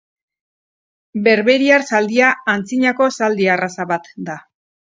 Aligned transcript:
Berberiar 1.27 1.85
zaldia 1.93 2.31
antzinako 2.55 3.11
zaldi 3.19 3.49
arraza 3.59 3.89
bat 3.95 4.13
da. 4.31 4.43